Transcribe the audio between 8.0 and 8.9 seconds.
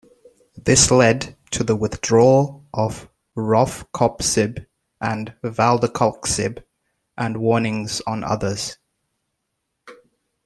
on others.